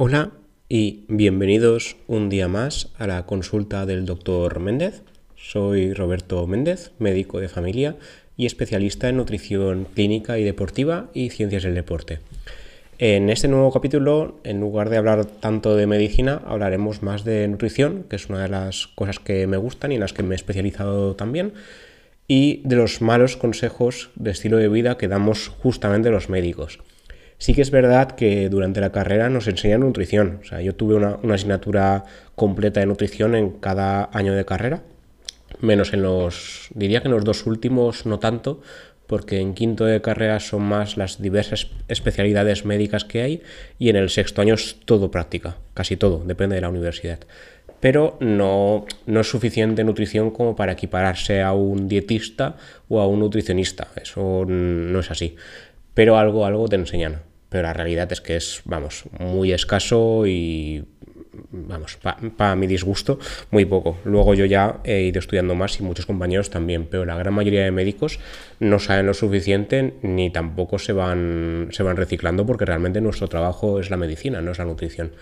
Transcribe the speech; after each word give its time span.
Hola 0.00 0.30
y 0.68 1.06
bienvenidos 1.08 1.96
un 2.06 2.28
día 2.28 2.46
más 2.46 2.92
a 2.98 3.08
la 3.08 3.26
consulta 3.26 3.84
del 3.84 4.06
doctor 4.06 4.60
Méndez. 4.60 5.02
Soy 5.34 5.92
Roberto 5.92 6.46
Méndez, 6.46 6.92
médico 7.00 7.40
de 7.40 7.48
familia 7.48 7.96
y 8.36 8.46
especialista 8.46 9.08
en 9.08 9.16
nutrición 9.16 9.88
clínica 9.92 10.38
y 10.38 10.44
deportiva 10.44 11.10
y 11.14 11.30
ciencias 11.30 11.64
del 11.64 11.74
deporte. 11.74 12.20
En 12.98 13.28
este 13.28 13.48
nuevo 13.48 13.72
capítulo, 13.72 14.38
en 14.44 14.60
lugar 14.60 14.88
de 14.88 14.98
hablar 14.98 15.24
tanto 15.24 15.74
de 15.74 15.88
medicina, 15.88 16.42
hablaremos 16.46 17.02
más 17.02 17.24
de 17.24 17.48
nutrición, 17.48 18.04
que 18.08 18.14
es 18.14 18.28
una 18.28 18.42
de 18.42 18.50
las 18.50 18.86
cosas 18.86 19.18
que 19.18 19.48
me 19.48 19.56
gustan 19.56 19.90
y 19.90 19.96
en 19.96 20.02
las 20.02 20.12
que 20.12 20.22
me 20.22 20.36
he 20.36 20.36
especializado 20.36 21.16
también, 21.16 21.54
y 22.28 22.62
de 22.64 22.76
los 22.76 23.02
malos 23.02 23.36
consejos 23.36 24.10
de 24.14 24.30
estilo 24.30 24.58
de 24.58 24.68
vida 24.68 24.96
que 24.96 25.08
damos 25.08 25.48
justamente 25.48 26.10
los 26.10 26.28
médicos. 26.28 26.78
Sí 27.38 27.54
que 27.54 27.62
es 27.62 27.70
verdad 27.70 28.10
que 28.12 28.48
durante 28.48 28.80
la 28.80 28.90
carrera 28.90 29.30
nos 29.30 29.46
enseñan 29.46 29.80
nutrición. 29.80 30.40
O 30.42 30.44
sea, 30.44 30.60
yo 30.60 30.74
tuve 30.74 30.96
una, 30.96 31.18
asignatura 31.32 32.04
completa 32.34 32.80
de 32.80 32.86
nutrición 32.86 33.36
en 33.36 33.50
cada 33.50 34.10
año 34.12 34.34
de 34.34 34.44
carrera, 34.44 34.82
menos 35.60 35.92
en 35.92 36.02
los, 36.02 36.68
diría 36.74 37.00
que 37.00 37.08
en 37.08 37.14
los 37.14 37.24
dos 37.24 37.46
últimos 37.46 38.06
no 38.06 38.18
tanto, 38.18 38.60
porque 39.06 39.38
en 39.38 39.54
quinto 39.54 39.84
de 39.84 40.02
carrera 40.02 40.40
son 40.40 40.62
más 40.62 40.96
las 40.96 41.22
diversas 41.22 41.68
especialidades 41.86 42.64
médicas 42.64 43.04
que 43.04 43.22
hay 43.22 43.42
y 43.78 43.88
en 43.88 43.96
el 43.96 44.10
sexto 44.10 44.42
año 44.42 44.54
es 44.54 44.76
todo 44.84 45.10
práctica, 45.10 45.56
casi 45.74 45.96
todo, 45.96 46.24
depende 46.24 46.56
de 46.56 46.60
la 46.60 46.68
universidad. 46.68 47.20
Pero 47.80 48.18
no, 48.20 48.84
no 49.06 49.20
es 49.20 49.30
suficiente 49.30 49.84
nutrición 49.84 50.32
como 50.32 50.56
para 50.56 50.72
equipararse 50.72 51.40
a 51.40 51.52
un 51.52 51.86
dietista 51.86 52.56
o 52.88 53.00
a 53.00 53.06
un 53.06 53.20
nutricionista, 53.20 53.88
eso 53.94 54.44
no 54.44 54.98
es 54.98 55.10
así. 55.12 55.36
Pero 55.94 56.18
algo, 56.18 56.44
algo 56.44 56.68
te 56.68 56.76
enseñan 56.76 57.28
pero 57.48 57.64
la 57.64 57.72
realidad 57.72 58.10
es 58.12 58.20
que 58.20 58.36
es, 58.36 58.62
vamos, 58.64 59.04
muy 59.18 59.52
escaso 59.52 60.26
y, 60.26 60.84
vamos, 61.50 61.98
para 62.36 62.56
mi 62.56 62.66
disgusto, 62.66 63.18
muy 63.50 63.64
poco. 63.64 63.98
Luego 64.04 64.34
yo 64.34 64.44
ya 64.44 64.80
he 64.84 65.02
ido 65.02 65.18
estudiando 65.18 65.54
más 65.54 65.80
y 65.80 65.82
muchos 65.82 66.06
compañeros 66.06 66.50
también, 66.50 66.86
pero 66.86 67.04
la 67.04 67.16
gran 67.16 67.34
mayoría 67.34 67.64
de 67.64 67.70
médicos 67.70 68.18
no 68.60 68.78
saben 68.78 69.06
lo 69.06 69.14
suficiente 69.14 69.94
ni 70.02 70.30
tampoco 70.30 70.78
se 70.78 70.92
van, 70.92 71.68
se 71.70 71.82
van 71.82 71.96
reciclando 71.96 72.46
porque 72.46 72.64
realmente 72.64 73.00
nuestro 73.00 73.28
trabajo 73.28 73.80
es 73.80 73.90
la 73.90 73.96
medicina, 73.96 74.40
no 74.40 74.52
es 74.52 74.58
la 74.58 74.64
nutrición. 74.64 75.12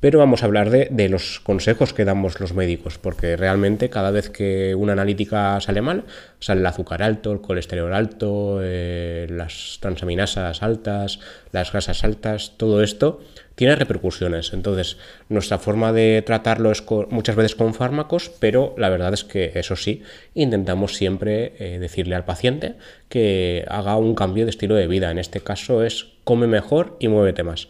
Pero 0.00 0.20
vamos 0.20 0.42
a 0.42 0.46
hablar 0.46 0.70
de, 0.70 1.08
los 1.08 1.40
consejos 1.40 1.92
que 1.92 2.04
damos 2.04 2.38
los 2.38 2.54
médicos, 2.54 2.98
porque 2.98 3.36
realmente 3.36 3.90
cada 3.90 4.12
vez 4.12 4.30
que 4.30 4.76
una 4.76 4.92
analítica 4.92 5.60
sale 5.60 5.82
mal, 5.82 6.04
sale 6.38 6.60
el 6.60 6.66
azúcar 6.66 7.02
alto, 7.02 7.32
el 7.32 7.40
colesterol 7.40 7.92
alto, 7.92 8.60
eh, 8.62 9.26
las 9.28 9.78
transaminasas 9.80 10.62
altas, 10.62 11.18
las 11.50 11.72
grasas 11.72 12.04
altas, 12.04 12.52
todo 12.56 12.84
esto 12.84 13.20
tiene 13.56 13.74
repercusiones. 13.74 14.52
Entonces, 14.52 14.98
nuestra 15.28 15.58
forma 15.58 15.92
de 15.92 16.22
tratarlo 16.24 16.70
es 16.70 16.84
muchas 17.10 17.34
veces 17.34 17.56
con 17.56 17.74
fármacos, 17.74 18.30
pero 18.38 18.76
la 18.78 18.90
verdad 18.90 19.12
es 19.14 19.24
que 19.24 19.50
eso 19.56 19.74
sí, 19.74 20.04
intentamos 20.32 20.94
siempre 20.94 21.54
eh, 21.58 21.80
decirle 21.80 22.14
al 22.14 22.24
paciente 22.24 22.76
que 23.08 23.64
haga 23.66 23.96
un 23.96 24.14
cambio 24.14 24.44
de 24.44 24.50
estilo 24.50 24.76
de 24.76 24.86
vida. 24.86 25.10
En 25.10 25.18
este 25.18 25.40
caso 25.40 25.82
es 25.82 26.06
come 26.22 26.46
mejor 26.46 26.96
y 27.00 27.08
muévete 27.08 27.42
más. 27.42 27.66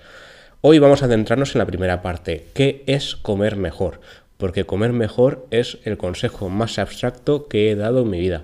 Hoy 0.60 0.80
vamos 0.80 1.04
a 1.04 1.08
centrarnos 1.08 1.54
en 1.54 1.60
la 1.60 1.66
primera 1.66 2.02
parte, 2.02 2.46
¿qué 2.52 2.82
es 2.88 3.14
comer 3.14 3.54
mejor? 3.54 4.00
Porque 4.38 4.64
comer 4.64 4.92
mejor 4.92 5.46
es 5.52 5.78
el 5.84 5.96
consejo 5.96 6.48
más 6.48 6.80
abstracto 6.80 7.46
que 7.46 7.70
he 7.70 7.76
dado 7.76 8.02
en 8.02 8.10
mi 8.10 8.18
vida. 8.18 8.42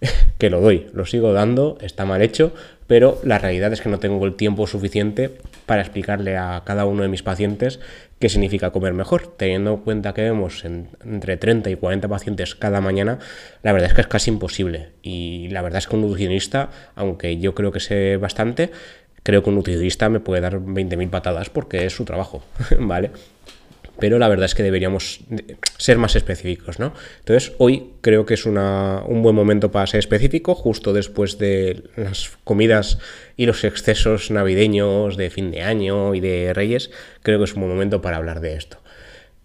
que 0.38 0.50
lo 0.50 0.60
doy, 0.60 0.88
lo 0.92 1.06
sigo 1.06 1.32
dando, 1.32 1.78
está 1.80 2.04
mal 2.04 2.22
hecho, 2.22 2.52
pero 2.88 3.20
la 3.22 3.38
realidad 3.38 3.72
es 3.72 3.80
que 3.80 3.88
no 3.88 4.00
tengo 4.00 4.24
el 4.26 4.34
tiempo 4.34 4.66
suficiente 4.66 5.30
para 5.64 5.82
explicarle 5.82 6.36
a 6.36 6.62
cada 6.66 6.86
uno 6.86 7.04
de 7.04 7.08
mis 7.08 7.22
pacientes 7.22 7.78
qué 8.18 8.28
significa 8.28 8.70
comer 8.70 8.92
mejor. 8.92 9.28
Teniendo 9.36 9.74
en 9.74 9.76
cuenta 9.78 10.12
que 10.12 10.22
vemos 10.22 10.64
entre 10.64 11.36
30 11.36 11.70
y 11.70 11.76
40 11.76 12.08
pacientes 12.08 12.54
cada 12.56 12.80
mañana, 12.80 13.20
la 13.62 13.72
verdad 13.72 13.90
es 13.90 13.94
que 13.94 14.00
es 14.00 14.06
casi 14.08 14.30
imposible. 14.30 14.88
Y 15.02 15.48
la 15.50 15.62
verdad 15.62 15.78
es 15.78 15.86
que 15.86 15.94
un 15.94 16.02
nutricionista, 16.02 16.70
aunque 16.96 17.38
yo 17.38 17.54
creo 17.54 17.70
que 17.70 17.80
sé 17.80 18.16
bastante, 18.16 18.72
creo 19.24 19.42
que 19.42 19.48
un 19.50 19.56
nutricionista 19.56 20.08
me 20.08 20.20
puede 20.20 20.40
dar 20.40 20.60
20.000 20.60 21.10
patadas 21.10 21.50
porque 21.50 21.84
es 21.84 21.92
su 21.92 22.04
trabajo, 22.04 22.44
¿vale? 22.78 23.10
Pero 23.98 24.18
la 24.18 24.28
verdad 24.28 24.46
es 24.46 24.54
que 24.54 24.62
deberíamos 24.62 25.20
ser 25.78 25.98
más 25.98 26.16
específicos, 26.16 26.78
¿no? 26.80 26.92
Entonces, 27.20 27.52
hoy 27.58 27.92
creo 28.00 28.26
que 28.26 28.34
es 28.34 28.44
un 28.44 29.22
buen 29.22 29.36
momento 29.36 29.70
para 29.70 29.86
ser 29.86 30.00
específico, 30.00 30.54
justo 30.54 30.92
después 30.92 31.38
de 31.38 31.84
las 31.96 32.32
comidas 32.42 32.98
y 33.36 33.46
los 33.46 33.62
excesos 33.62 34.30
navideños 34.30 35.16
de 35.16 35.30
fin 35.30 35.52
de 35.52 35.62
año 35.62 36.14
y 36.14 36.20
de 36.20 36.52
Reyes, 36.52 36.90
creo 37.22 37.38
que 37.38 37.44
es 37.44 37.54
un 37.54 37.62
buen 37.62 37.72
momento 37.72 38.02
para 38.02 38.16
hablar 38.16 38.40
de 38.40 38.54
esto. 38.56 38.78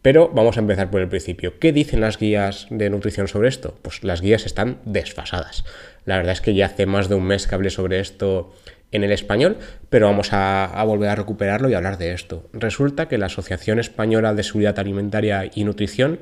Pero 0.01 0.29
vamos 0.29 0.57
a 0.57 0.61
empezar 0.61 0.89
por 0.89 1.01
el 1.01 1.09
principio. 1.09 1.59
¿Qué 1.59 1.71
dicen 1.71 2.01
las 2.01 2.17
guías 2.17 2.67
de 2.69 2.89
nutrición 2.89 3.27
sobre 3.27 3.49
esto? 3.49 3.77
Pues 3.81 4.03
las 4.03 4.21
guías 4.21 4.45
están 4.45 4.79
desfasadas. 4.85 5.65
La 6.05 6.17
verdad 6.17 6.33
es 6.33 6.41
que 6.41 6.55
ya 6.55 6.67
hace 6.67 6.85
más 6.85 7.09
de 7.09 7.15
un 7.15 7.25
mes 7.25 7.45
que 7.45 7.55
hablé 7.55 7.69
sobre 7.69 7.99
esto 7.99 8.53
en 8.91 9.03
el 9.03 9.11
español, 9.11 9.57
pero 9.89 10.07
vamos 10.07 10.29
a, 10.31 10.83
volver 10.85 11.09
a 11.09 11.15
recuperarlo 11.15 11.69
y 11.69 11.73
hablar 11.73 11.97
de 11.97 12.13
esto. 12.13 12.47
Resulta 12.53 13.07
que 13.07 13.17
la 13.17 13.27
Asociación 13.27 13.79
Española 13.79 14.33
de 14.33 14.43
Seguridad 14.43 14.79
Alimentaria 14.79 15.49
y 15.53 15.63
Nutrición 15.63 16.19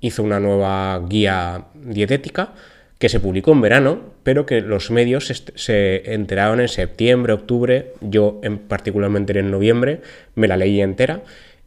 hizo 0.00 0.22
una 0.22 0.40
nueva 0.40 1.02
guía 1.08 1.66
dietética 1.74 2.52
que 2.98 3.08
se 3.10 3.20
publicó 3.20 3.52
en 3.52 3.60
verano, 3.60 4.00
pero 4.22 4.46
que 4.46 4.62
los 4.62 4.90
medios 4.90 5.26
se 5.54 6.14
enteraron 6.14 6.60
en 6.60 6.68
septiembre, 6.68 7.34
octubre, 7.34 7.92
yo 8.00 8.40
en, 8.42 8.58
particularmente 8.58 9.38
en 9.38 9.50
noviembre, 9.50 10.00
me 10.34 10.48
la 10.48 10.56
leí 10.56 10.80
entera, 10.80 11.22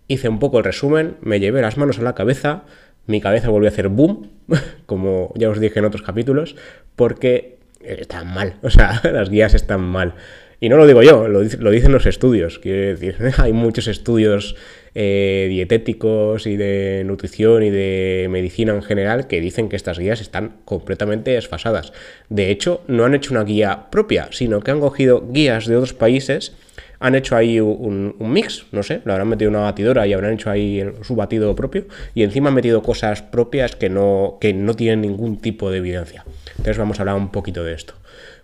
hice 0.07 0.27
un 0.27 0.39
poco 0.39 0.57
el 0.57 0.63
resumen, 0.63 1.17
me 1.21 1.39
llevé 1.39 1.61
las 1.61 1.77
manos 1.77 1.99
a 1.99 2.01
la 2.01 2.15
cabeza, 2.15 2.63
mi 3.05 3.21
cabeza 3.21 3.49
volvió 3.49 3.69
a 3.69 3.71
hacer 3.71 3.89
boom, 3.89 4.31
como 4.87 5.31
ya 5.35 5.49
os 5.49 5.59
dije 5.59 5.77
en 5.77 5.85
otros 5.85 6.01
capítulos, 6.01 6.55
porque 6.95 7.58
están 7.81 8.33
mal, 8.33 8.55
o 8.61 8.69
sea, 8.69 9.01
las 9.11 9.29
guías 9.29 9.53
están 9.53 9.81
mal. 9.81 10.15
Y 10.61 10.67
no 10.67 10.75
lo 10.75 10.85
digo 10.85 11.01
yo, 11.01 11.29
lo, 11.29 11.41
dicen 11.41 11.91
los 11.91 12.05
estudios. 12.05 12.59
Quiero 12.59 12.79
decir, 12.79 13.15
hay 13.37 13.53
muchos 13.53 13.87
estudios 13.87 14.55
eh, 14.93 15.47
dietéticos 15.49 16.45
y 16.47 16.57
de 16.57 17.03
nutrición 17.05 17.63
y 17.63 17.69
de 17.69 18.27
medicina 18.29 18.73
en 18.73 18.83
general 18.83 19.27
que 19.27 19.39
dicen 19.39 19.69
que 19.69 19.77
estas 19.77 19.99
guías 19.99 20.19
están 20.19 20.57
completamente 20.65 21.31
desfasadas. 21.31 21.93
De 22.27 22.51
hecho, 22.51 22.81
no 22.87 23.05
han 23.05 23.15
hecho 23.15 23.31
una 23.31 23.45
guía 23.45 23.89
propia, 23.89 24.27
sino 24.31 24.59
que 24.59 24.71
han 24.71 24.81
cogido 24.81 25.25
guías 25.31 25.65
de 25.65 25.77
otros 25.77 25.93
países, 25.93 26.53
han 26.99 27.15
hecho 27.15 27.37
ahí 27.37 27.61
un, 27.61 28.15
mix, 28.19 28.65
no 28.73 28.83
sé, 28.83 29.01
lo 29.05 29.13
habrán 29.13 29.29
metido 29.29 29.49
en 29.49 29.55
una 29.55 29.63
batidora 29.63 30.05
y 30.05 30.11
habrán 30.11 30.33
hecho 30.33 30.49
ahí 30.49 30.83
su 31.01 31.15
batido 31.15 31.55
propio 31.55 31.85
y 32.13 32.23
encima 32.23 32.49
han 32.49 32.55
metido 32.55 32.83
cosas 32.83 33.21
propias 33.21 33.77
que 33.77 33.89
no, 33.89 34.37
que 34.41 34.53
no 34.53 34.73
tienen 34.73 34.99
ningún 34.99 35.37
tipo 35.37 35.71
de 35.71 35.77
evidencia. 35.77 36.25
Entonces 36.59 36.77
vamos 36.77 36.99
a 36.99 37.03
hablar 37.03 37.15
un 37.15 37.31
poquito 37.31 37.63
de 37.63 37.73
esto. 37.73 37.93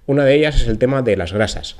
Una 0.06 0.24
de 0.24 0.36
ellas 0.36 0.62
es 0.62 0.70
el 0.70 0.78
tema 0.78 1.02
de 1.02 1.18
las 1.18 1.34
grasas. 1.34 1.76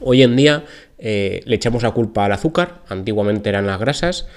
Hoy 0.00 0.22
en 0.22 0.36
día 0.36 0.62
eh, 0.98 1.40
le 1.46 1.56
echamos 1.56 1.82
la 1.82 1.90
culpa 1.90 2.26
al 2.26 2.32
azúcar, 2.32 2.82
antiguamente 2.88 3.48
eran 3.48 3.66
las 3.66 3.80
grasas, 3.80 4.28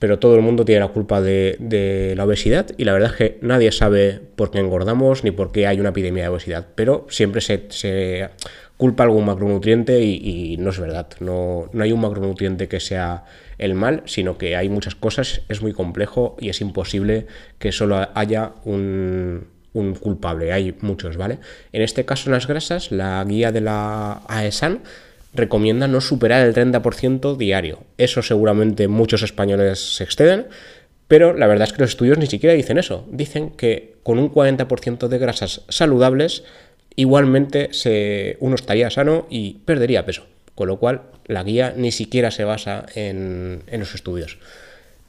pero 0.00 0.18
todo 0.18 0.34
el 0.34 0.42
mundo 0.42 0.64
tiene 0.64 0.80
la 0.80 0.88
culpa 0.88 1.20
de, 1.20 2.14
la 2.16 2.24
obesidad 2.24 2.66
y 2.76 2.84
la 2.84 2.92
verdad 2.92 3.12
es 3.12 3.16
que 3.16 3.38
nadie 3.40 3.70
sabe 3.70 4.20
por 4.34 4.50
qué 4.50 4.58
engordamos 4.58 5.22
ni 5.22 5.30
por 5.30 5.52
qué 5.52 5.68
hay 5.68 5.78
una 5.78 5.90
epidemia 5.90 6.24
de 6.24 6.30
obesidad, 6.30 6.66
pero 6.74 7.06
siempre 7.08 7.40
se, 7.40 8.28
culpa 8.76 9.04
algún 9.04 9.26
macronutriente 9.26 10.02
y, 10.02 10.56
no 10.58 10.70
es 10.70 10.80
verdad, 10.80 11.06
no, 11.20 11.70
no, 11.72 11.84
hay 11.84 11.92
un 11.92 12.00
macronutriente 12.00 12.66
que 12.66 12.80
sea 12.80 13.26
el 13.58 13.76
mal, 13.76 14.02
sino 14.06 14.38
que 14.38 14.56
hay 14.56 14.68
muchas 14.68 14.96
cosas, 14.96 15.42
es 15.48 15.62
muy 15.62 15.72
complejo 15.72 16.36
y 16.40 16.48
es 16.48 16.60
imposible 16.60 17.28
que 17.60 17.70
solo 17.70 18.08
haya 18.12 18.54
un, 18.64 19.46
un 19.74 19.94
culpable, 19.94 20.52
hay 20.52 20.74
muchos, 20.80 21.16
¿vale? 21.16 21.38
En 21.72 21.82
este 21.82 22.04
caso, 22.04 22.28
en 22.28 22.34
las 22.34 22.46
grasas, 22.46 22.92
la 22.92 23.24
guía 23.26 23.52
de 23.52 23.60
la 23.60 24.22
AESAN 24.28 24.80
recomienda 25.34 25.88
no 25.88 26.00
superar 26.00 26.46
el 26.46 26.54
30% 26.54 27.36
diario. 27.36 27.80
Eso 27.96 28.22
seguramente 28.22 28.88
muchos 28.88 29.22
españoles 29.22 29.96
se 29.96 30.04
exceden, 30.04 30.46
pero 31.08 31.34
la 31.34 31.46
verdad 31.46 31.68
es 31.68 31.72
que 31.72 31.82
los 31.82 31.90
estudios 31.90 32.18
ni 32.18 32.26
siquiera 32.26 32.54
dicen 32.54 32.78
eso. 32.78 33.06
Dicen 33.10 33.50
que 33.50 33.96
con 34.02 34.18
un 34.18 34.30
40% 34.32 35.08
de 35.08 35.18
grasas 35.18 35.62
saludables, 35.68 36.44
igualmente 36.96 37.68
se, 37.72 38.36
uno 38.40 38.54
estaría 38.54 38.90
sano 38.90 39.26
y 39.30 39.60
perdería 39.64 40.04
peso. 40.04 40.26
Con 40.54 40.68
lo 40.68 40.78
cual, 40.78 41.02
la 41.26 41.42
guía 41.42 41.72
ni 41.76 41.92
siquiera 41.92 42.30
se 42.30 42.44
basa 42.44 42.86
en, 42.94 43.62
en 43.66 43.80
los 43.80 43.94
estudios. 43.94 44.38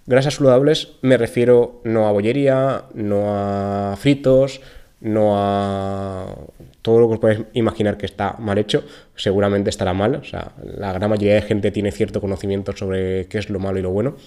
Grasas 0.06 0.36
saludables 0.36 0.96
me 1.02 1.18
refiero 1.18 1.82
no 1.86 2.08
a 2.08 2.12
bollería, 2.12 2.84
no 2.94 3.36
a 3.36 3.96
fritos, 3.96 4.60
no 5.00 5.34
a 5.38 6.36
todo 6.82 7.00
lo 7.00 7.08
que 7.08 7.14
os 7.14 7.20
podéis 7.20 7.42
imaginar 7.54 7.98
que 7.98 8.06
está 8.06 8.36
mal 8.40 8.58
hecho, 8.58 8.84
seguramente 9.16 9.70
estará 9.70 9.94
mal. 9.94 10.16
O 10.16 10.24
sea, 10.26 10.52
la 10.62 10.92
gran 10.92 11.10
mayoría 11.10 11.36
de 11.36 11.42
gente 11.42 11.72
tiene 11.72 11.92
cierto 11.92 12.20
conocimiento 12.20 12.76
sobre 12.76 13.28
qué 13.28 13.38
es 13.38 13.50
lo 13.50 13.60
malo 13.60 13.80
y 13.80 13.82
lo 13.82 13.92
bueno, 13.92 14.18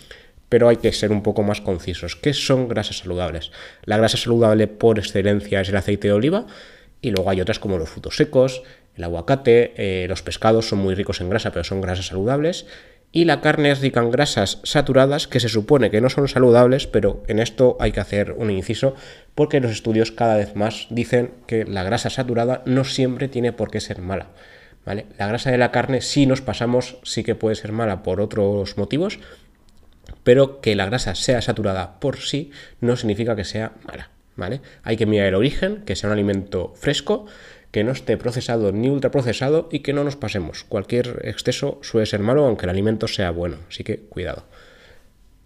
pero 0.48 0.68
hay 0.68 0.76
que 0.76 0.92
ser 0.92 1.12
un 1.12 1.22
poco 1.22 1.42
más 1.42 1.60
concisos. 1.60 2.16
¿Qué 2.16 2.32
son 2.32 2.68
grasas 2.68 2.98
saludables? 2.98 3.52
La 3.84 3.98
grasa 3.98 4.16
saludable 4.16 4.68
por 4.68 4.98
excelencia 4.98 5.60
es 5.60 5.68
el 5.68 5.76
aceite 5.76 6.08
de 6.08 6.14
oliva 6.14 6.46
y 7.02 7.10
luego 7.10 7.28
hay 7.28 7.42
otras 7.42 7.58
como 7.58 7.76
los 7.76 7.90
frutos 7.90 8.16
secos, 8.16 8.62
el 8.96 9.04
aguacate, 9.04 9.74
eh, 9.76 10.06
los 10.08 10.22
pescados 10.22 10.68
son 10.68 10.78
muy 10.78 10.94
ricos 10.94 11.20
en 11.20 11.28
grasa, 11.28 11.50
pero 11.50 11.64
son 11.64 11.82
grasas 11.82 12.06
saludables 12.06 12.64
y 13.16 13.24
la 13.24 13.40
carne 13.40 13.70
es 13.70 13.80
rica 13.80 14.00
en 14.00 14.10
grasas 14.10 14.60
saturadas 14.62 15.26
que 15.26 15.40
se 15.40 15.48
supone 15.48 15.90
que 15.90 16.02
no 16.02 16.10
son 16.10 16.28
saludables, 16.28 16.86
pero 16.86 17.22
en 17.28 17.38
esto 17.38 17.78
hay 17.80 17.90
que 17.90 18.00
hacer 18.00 18.32
un 18.32 18.50
inciso 18.50 18.94
porque 19.34 19.58
los 19.58 19.70
estudios 19.70 20.12
cada 20.12 20.36
vez 20.36 20.54
más 20.54 20.86
dicen 20.90 21.30
que 21.46 21.64
la 21.64 21.82
grasa 21.82 22.10
saturada 22.10 22.62
no 22.66 22.84
siempre 22.84 23.28
tiene 23.28 23.54
por 23.54 23.70
qué 23.70 23.80
ser 23.80 24.02
mala. 24.02 24.26
¿vale? 24.84 25.06
La 25.16 25.28
grasa 25.28 25.50
de 25.50 25.56
la 25.56 25.72
carne, 25.72 26.02
si 26.02 26.26
nos 26.26 26.42
pasamos, 26.42 26.98
sí 27.04 27.24
que 27.24 27.34
puede 27.34 27.56
ser 27.56 27.72
mala 27.72 28.02
por 28.02 28.20
otros 28.20 28.76
motivos, 28.76 29.18
pero 30.22 30.60
que 30.60 30.76
la 30.76 30.84
grasa 30.84 31.14
sea 31.14 31.40
saturada 31.40 31.98
por 32.00 32.18
sí 32.18 32.50
no 32.82 32.96
significa 32.96 33.34
que 33.34 33.44
sea 33.44 33.72
mala. 33.86 34.10
¿vale? 34.36 34.60
Hay 34.82 34.98
que 34.98 35.06
mirar 35.06 35.28
el 35.28 35.36
origen, 35.36 35.84
que 35.86 35.96
sea 35.96 36.10
un 36.10 36.12
alimento 36.12 36.74
fresco, 36.76 37.24
que 37.76 37.84
no 37.84 37.92
esté 37.92 38.16
procesado 38.16 38.72
ni 38.72 38.88
ultraprocesado 38.88 39.68
y 39.70 39.80
que 39.80 39.92
no 39.92 40.02
nos 40.02 40.16
pasemos. 40.16 40.64
Cualquier 40.64 41.20
exceso 41.24 41.78
suele 41.82 42.06
ser 42.06 42.20
malo, 42.20 42.46
aunque 42.46 42.64
el 42.64 42.70
alimento 42.70 43.06
sea 43.06 43.30
bueno, 43.32 43.58
así 43.68 43.84
que 43.84 43.98
cuidado. 43.98 44.44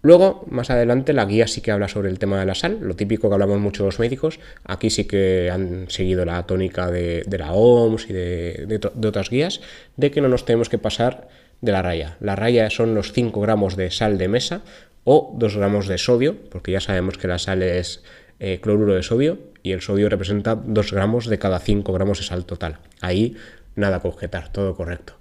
Luego, 0.01 0.45
más 0.49 0.69
adelante, 0.69 1.11
la 1.11 1.25
guía 1.25 1.45
sí 1.47 1.59
que 1.59 1.71
habla 1.71 1.89
sobre 1.89 2.09
el 2.09 2.19
tema 2.19 2.39
de 2.39 2.45
la 2.45 2.55
sal, 2.55 2.77
lo 2.79 2.95
típico 2.95 3.27
que 3.27 3.33
hablamos 3.33 3.59
mucho 3.59 3.83
los 3.83 3.99
médicos. 3.99 4.39
Aquí 4.63 4.89
sí 4.89 5.03
que 5.03 5.49
han 5.51 5.89
seguido 5.89 6.23
la 6.23 6.41
tónica 6.43 6.89
de, 6.89 7.25
la 7.37 7.51
OMS 7.51 8.09
y 8.09 8.13
de, 8.13 8.79
otras 9.05 9.29
guías, 9.29 9.59
de 9.97 10.09
que 10.11 10.21
no 10.21 10.29
nos 10.29 10.45
tenemos 10.45 10.69
que 10.69 10.77
pasar 10.77 11.27
de 11.59 11.73
la 11.73 11.81
raya. 11.81 12.15
La 12.21 12.37
raya 12.37 12.69
son 12.69 12.95
los 12.95 13.11
5 13.11 13.41
gramos 13.41 13.75
de 13.75 13.91
sal 13.91 14.17
de 14.17 14.29
mesa 14.29 14.61
o 15.03 15.35
2 15.37 15.57
gramos 15.57 15.89
de 15.89 15.97
sodio, 15.97 16.37
porque 16.49 16.71
ya 16.71 16.79
sabemos 16.79 17.17
que 17.17 17.27
la 17.27 17.39
sal 17.39 17.61
es 17.61 18.05
eh, 18.39 18.61
cloruro 18.61 18.95
de 18.95 19.03
sodio 19.03 19.50
y 19.63 19.71
el 19.71 19.81
sodio 19.81 20.09
representa 20.09 20.55
2 20.55 20.93
gramos 20.93 21.27
de 21.27 21.39
cada 21.39 21.59
5 21.59 21.91
gramos 21.93 22.19
de 22.19 22.25
sal 22.25 22.45
total. 22.45 22.79
Ahí 22.99 23.37
nada 23.75 24.01
que 24.01 24.07
objetar, 24.07 24.51
todo 24.51 24.75
correcto. 24.75 25.15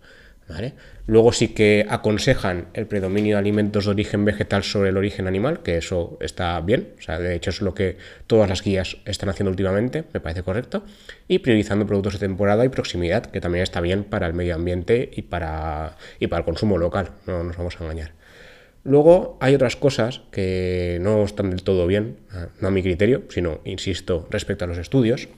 Luego 1.06 1.32
sí 1.32 1.48
que 1.48 1.86
aconsejan 1.88 2.68
el 2.74 2.86
predominio 2.86 3.36
de 3.36 3.40
alimentos 3.40 3.84
de 3.84 3.90
origen 3.90 4.24
vegetal 4.24 4.62
sobre 4.62 4.90
el 4.90 4.96
origen 4.96 5.26
animal, 5.26 5.62
que 5.62 5.76
eso 5.76 6.18
está 6.20 6.60
bien, 6.60 6.94
o 6.98 7.02
sea, 7.02 7.18
de 7.18 7.34
hecho 7.34 7.50
es 7.50 7.60
lo 7.62 7.74
que 7.74 7.96
todas 8.26 8.48
las 8.48 8.62
guías 8.62 8.96
están 9.04 9.28
haciendo 9.28 9.50
últimamente, 9.50 10.04
me 10.12 10.20
parece 10.20 10.42
correcto, 10.42 10.84
y 11.26 11.40
priorizando 11.40 11.86
productos 11.86 12.14
de 12.14 12.20
temporada 12.20 12.64
y 12.64 12.68
proximidad, 12.68 13.26
que 13.26 13.40
también 13.40 13.62
está 13.62 13.80
bien 13.80 14.04
para 14.04 14.26
el 14.26 14.34
medio 14.34 14.54
ambiente 14.54 15.10
y 15.12 15.22
para, 15.22 15.96
y 16.18 16.28
para 16.28 16.40
el 16.40 16.44
consumo 16.44 16.78
local, 16.78 17.10
no 17.26 17.42
nos 17.42 17.56
vamos 17.56 17.76
a 17.80 17.84
engañar. 17.84 18.19
Luego 18.82 19.36
hay 19.40 19.54
otras 19.54 19.76
cosas 19.76 20.22
que 20.30 20.98
no 21.00 21.22
están 21.22 21.50
del 21.50 21.62
todo 21.62 21.86
bien, 21.86 22.16
no 22.60 22.68
a 22.68 22.70
mi 22.70 22.82
criterio, 22.82 23.24
sino, 23.28 23.60
insisto, 23.64 24.26
respecto 24.30 24.64
a 24.64 24.68
los 24.68 24.78
estudios, 24.78 25.28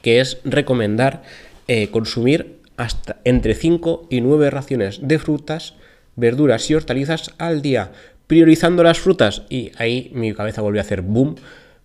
que 0.00 0.20
es 0.20 0.38
recomendar 0.44 1.22
eh, 1.68 1.88
consumir 1.90 2.60
hasta 2.76 3.20
entre 3.24 3.54
5 3.54 4.08
y 4.10 4.20
9 4.20 4.50
raciones 4.50 5.00
de 5.02 5.18
frutas, 5.18 5.74
verduras 6.16 6.70
y 6.70 6.74
hortalizas 6.74 7.32
al 7.38 7.62
día, 7.62 7.92
priorizando 8.26 8.82
las 8.82 8.98
frutas. 8.98 9.42
Y 9.48 9.72
ahí 9.78 10.10
mi 10.14 10.32
cabeza 10.34 10.62
volvió 10.62 10.80
a 10.80 10.84
hacer 10.84 11.02
boom, 11.02 11.36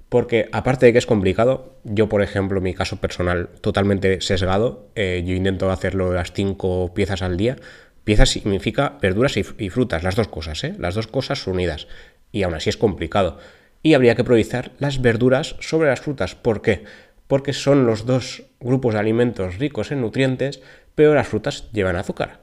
porque 0.10 0.48
aparte 0.52 0.86
de 0.86 0.94
que 0.94 1.00
es 1.00 1.06
complicado, 1.06 1.76
yo 1.84 2.08
por 2.08 2.22
ejemplo, 2.22 2.62
mi 2.62 2.74
caso 2.74 2.98
personal 2.98 3.50
totalmente 3.62 4.22
sesgado, 4.22 4.88
eh, 4.96 5.24
yo 5.26 5.34
intento 5.34 5.70
hacerlo 5.70 6.14
las 6.14 6.32
5 6.34 6.94
piezas 6.94 7.22
al 7.22 7.38
día, 7.38 7.58
Piezas 8.08 8.30
significa 8.30 8.98
verduras 9.02 9.36
y, 9.36 9.44
frutas, 9.70 10.02
las 10.02 10.16
dos 10.16 10.30
cosas, 10.30 10.64
¿eh? 10.64 10.74
las 10.80 10.96
dos 10.96 11.08
cosas 11.08 11.46
unidas. 11.46 11.90
Y 12.32 12.44
aún 12.44 12.54
así 12.54 12.70
es 12.70 12.78
complicado. 12.78 13.38
Y 13.84 13.96
habría 13.96 14.16
que 14.16 14.24
priorizar 14.24 14.72
las 14.80 15.02
verduras 15.02 15.58
sobre 15.60 15.90
las 15.90 16.00
frutas. 16.00 16.34
¿Por 16.34 16.62
qué? 16.62 16.86
Porque 17.28 17.52
son 17.52 17.86
los 17.86 18.06
dos 18.06 18.44
grupos 18.62 18.94
de 18.94 19.02
alimentos 19.02 19.58
ricos 19.58 19.92
en 19.92 20.00
nutrientes, 20.00 20.62
pero 20.96 21.16
las 21.16 21.28
frutas 21.28 21.70
llevan 21.74 21.98
azúcar. 21.98 22.40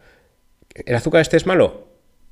¿El 0.74 0.96
azúcar 0.96 1.22
este 1.22 1.38
es 1.38 1.46
malo? 1.46 1.88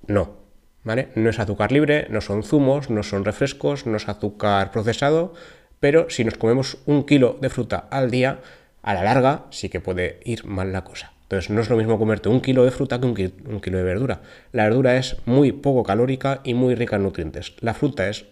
No. 0.06 0.36
¿Vale? 0.84 1.08
No 1.14 1.30
es 1.30 1.38
azúcar 1.38 1.72
libre, 1.72 2.08
no 2.10 2.20
son 2.20 2.42
zumos, 2.42 2.90
no 2.90 3.02
son 3.02 3.24
refrescos, 3.24 3.86
no 3.86 3.96
es 3.96 4.10
azúcar 4.10 4.70
procesado, 4.72 5.32
pero 5.80 6.10
si 6.10 6.22
nos 6.22 6.36
comemos 6.36 6.76
un 6.84 7.06
kilo 7.06 7.38
de 7.40 7.48
fruta 7.48 7.88
al 7.90 8.10
día, 8.10 8.40
a 8.82 8.92
la 8.92 9.02
larga 9.02 9.46
sí 9.48 9.70
que 9.70 9.80
puede 9.80 10.20
ir 10.22 10.44
mal 10.44 10.70
la 10.70 10.84
cosa. 10.84 11.14
Entonces 11.32 11.48
no 11.48 11.62
es 11.62 11.70
lo 11.70 11.78
mismo 11.78 11.98
comerte 11.98 12.28
un 12.28 12.42
kilo 12.42 12.62
de 12.62 12.70
fruta 12.70 13.00
que 13.00 13.06
un, 13.06 13.14
kilo 13.14 13.78
de 13.78 13.84
verdura. 13.84 14.20
La 14.52 14.64
verdura 14.64 14.98
es 14.98 15.16
muy 15.24 15.50
poco 15.50 15.82
calórica 15.82 16.42
y 16.44 16.52
muy 16.52 16.74
rica 16.74 16.96
en 16.96 17.04
nutrientes. 17.04 17.54
La 17.60 17.72
fruta 17.72 18.06
es 18.10 18.26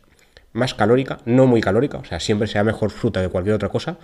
más 0.52 0.74
calórica, 0.74 1.20
no 1.24 1.46
muy 1.46 1.62
calórica, 1.62 1.96
o 1.96 2.04
sea, 2.04 2.20
siempre 2.20 2.46
sea 2.46 2.62
mejor 2.62 2.90
fruta 2.90 3.22
que 3.22 3.30
cualquier 3.30 3.54
otra 3.54 3.70
cosa, 3.70 3.96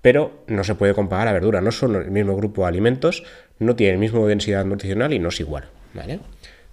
pero 0.00 0.44
no 0.46 0.62
se 0.62 0.76
puede 0.76 0.94
comparar 0.94 1.26
a 1.26 1.32
verdura, 1.32 1.60
no 1.60 1.72
son 1.72 1.96
el 1.96 2.12
mismo 2.12 2.36
grupo 2.36 2.62
de 2.62 2.68
alimentos, 2.68 3.24
no 3.58 3.74
tienen 3.74 3.94
el 3.94 4.00
mismo 4.00 4.24
densidad 4.28 4.64
nutricional 4.64 5.12
y 5.12 5.18
no 5.18 5.30
es 5.30 5.40
igual, 5.40 5.64
¿vale? 5.92 6.20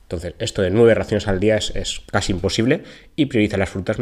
Entonces, 0.03 0.35
esto 0.37 0.61
de 0.61 0.69
nueve 0.69 0.93
raciones 0.93 1.27
al 1.27 1.39
día 1.39 1.55
es, 1.55 2.03
casi 2.11 2.33
imposible 2.33 2.83
y 3.15 3.25
priorizar 3.25 3.57
las 3.57 3.71
frutas 3.71 3.97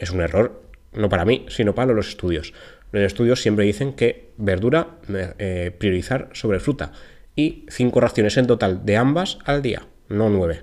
es 0.00 0.10
un 0.10 0.22
error, 0.22 0.60
no 0.92 1.08
para 1.08 1.24
mí, 1.24 1.46
sino 1.50 1.72
para 1.72 1.92
los 1.92 2.08
estudios. 2.08 2.52
Los 2.92 3.02
estudios 3.02 3.40
siempre 3.40 3.64
dicen 3.64 3.94
que 3.94 4.32
verdura 4.36 4.98
eh, 5.08 5.74
priorizar 5.76 6.28
sobre 6.32 6.60
fruta 6.60 6.92
y 7.34 7.66
cinco 7.68 8.00
raciones 8.00 8.36
en 8.36 8.46
total 8.46 8.84
de 8.84 8.96
ambas 8.96 9.38
al 9.44 9.62
día, 9.62 9.86
no 10.08 10.28
nueve. 10.28 10.62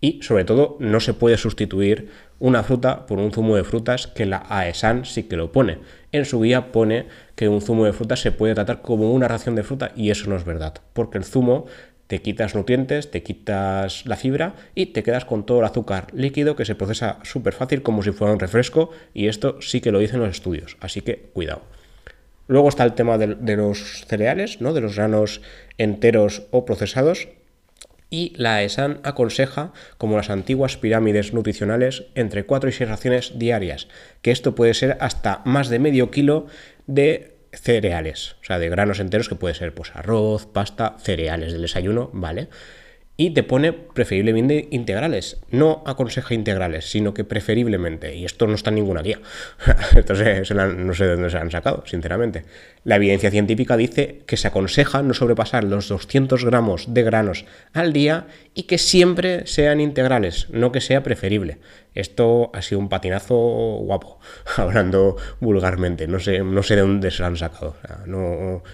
Y 0.00 0.20
sobre 0.22 0.44
todo 0.44 0.76
no 0.80 1.00
se 1.00 1.14
puede 1.14 1.36
sustituir 1.36 2.08
una 2.40 2.64
fruta 2.64 3.06
por 3.06 3.20
un 3.20 3.30
zumo 3.30 3.54
de 3.54 3.62
frutas 3.62 4.08
que 4.08 4.26
la 4.26 4.44
AESAN 4.48 5.04
sí 5.04 5.22
que 5.22 5.36
lo 5.36 5.52
pone. 5.52 5.78
En 6.10 6.24
su 6.24 6.40
guía 6.40 6.72
pone 6.72 7.06
que 7.36 7.48
un 7.48 7.62
zumo 7.62 7.84
de 7.84 7.92
frutas 7.92 8.20
se 8.20 8.32
puede 8.32 8.54
tratar 8.54 8.82
como 8.82 9.12
una 9.12 9.28
ración 9.28 9.54
de 9.54 9.62
fruta 9.62 9.92
y 9.94 10.10
eso 10.10 10.28
no 10.28 10.36
es 10.36 10.44
verdad, 10.44 10.74
porque 10.92 11.18
el 11.18 11.24
zumo 11.24 11.66
te 12.12 12.20
quitas 12.20 12.54
nutrientes, 12.54 13.10
te 13.10 13.22
quitas 13.22 14.04
la 14.04 14.16
fibra 14.16 14.54
y 14.74 14.92
te 14.92 15.02
quedas 15.02 15.24
con 15.24 15.46
todo 15.46 15.60
el 15.60 15.64
azúcar 15.64 16.08
líquido 16.12 16.56
que 16.56 16.66
se 16.66 16.74
procesa 16.74 17.18
súper 17.22 17.54
fácil 17.54 17.82
como 17.82 18.02
si 18.02 18.12
fuera 18.12 18.34
un 18.34 18.38
refresco 18.38 18.90
y 19.14 19.28
esto 19.28 19.62
sí 19.62 19.80
que 19.80 19.90
lo 19.90 19.98
dicen 19.98 20.20
los 20.20 20.28
estudios, 20.28 20.76
así 20.80 21.00
que 21.00 21.30
cuidado. 21.32 21.62
Luego 22.48 22.68
está 22.68 22.84
el 22.84 22.92
tema 22.92 23.16
de, 23.16 23.56
los 23.56 24.04
cereales, 24.06 24.60
¿no? 24.60 24.74
de 24.74 24.82
los 24.82 24.96
granos 24.96 25.40
enteros 25.78 26.42
o 26.50 26.66
procesados. 26.66 27.28
Y 28.10 28.34
la 28.36 28.62
ESAN 28.62 29.00
aconseja, 29.04 29.72
como 29.96 30.18
las 30.18 30.28
antiguas 30.28 30.76
pirámides 30.76 31.32
nutricionales, 31.32 32.04
entre 32.14 32.44
4 32.44 32.68
y 32.68 32.72
6 32.74 32.90
raciones 32.90 33.38
diarias, 33.38 33.88
que 34.20 34.32
esto 34.32 34.54
puede 34.54 34.74
ser 34.74 34.98
hasta 35.00 35.40
más 35.46 35.70
de 35.70 35.78
medio 35.78 36.10
kilo 36.10 36.44
de 36.86 37.31
cereales, 37.52 38.36
o 38.40 38.44
sea, 38.44 38.58
de 38.58 38.68
granos 38.68 39.00
enteros 39.00 39.28
que 39.28 39.34
puede 39.34 39.54
ser 39.54 39.74
pues 39.74 39.94
arroz, 39.94 40.46
pasta, 40.46 40.96
cereales 40.98 41.52
del 41.52 41.62
desayuno, 41.62 42.10
¿vale? 42.12 42.48
Y 43.22 43.30
te 43.30 43.44
pone 43.44 43.72
preferiblemente 43.72 44.66
integrales. 44.72 45.36
No 45.52 45.84
aconseja 45.86 46.34
integrales, 46.34 46.90
sino 46.90 47.14
que 47.14 47.22
preferiblemente. 47.22 48.16
Y 48.16 48.24
esto 48.24 48.48
no 48.48 48.56
está 48.56 48.70
en 48.70 48.76
ninguna 48.76 49.00
guía. 49.00 49.20
Entonces 49.94 50.50
no 50.52 50.92
sé 50.92 51.04
de 51.04 51.12
dónde 51.12 51.30
se 51.30 51.38
han 51.38 51.52
sacado, 51.52 51.84
sinceramente. 51.86 52.44
La 52.82 52.96
evidencia 52.96 53.30
científica 53.30 53.76
dice 53.76 54.22
que 54.26 54.36
se 54.36 54.48
aconseja 54.48 55.02
no 55.02 55.14
sobrepasar 55.14 55.62
los 55.62 55.86
200 55.86 56.44
gramos 56.44 56.92
de 56.92 57.04
granos 57.04 57.44
al 57.72 57.92
día 57.92 58.26
y 58.54 58.64
que 58.64 58.76
siempre 58.76 59.46
sean 59.46 59.80
integrales, 59.80 60.48
no 60.50 60.72
que 60.72 60.80
sea 60.80 61.04
preferible. 61.04 61.58
Esto 61.94 62.50
ha 62.52 62.60
sido 62.60 62.80
un 62.80 62.88
patinazo 62.88 63.36
guapo, 63.36 64.18
hablando 64.56 65.16
vulgarmente. 65.38 66.08
No 66.08 66.18
sé, 66.18 66.40
no 66.40 66.64
sé 66.64 66.74
de 66.74 66.80
dónde 66.80 67.12
se 67.12 67.22
han 67.22 67.36
sacado. 67.36 67.76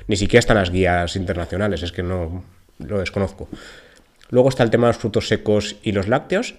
ni 0.07 0.17
siquiera 0.17 0.41
están 0.41 0.57
las 0.57 0.71
guías 0.71 1.17
internacionales, 1.17 1.83
es 1.83 1.93
que 1.93 2.03
no 2.03 2.45
lo 2.79 3.01
desconozco. 3.01 3.47
Luego 4.31 4.49
está 4.49 4.63
el 4.63 4.71
tema 4.71 4.87
de 4.87 4.93
los 4.93 4.99
frutos 4.99 5.29
secos 5.29 5.77
y 5.83 5.93
los 5.93 6.09
lácteos, 6.09 6.55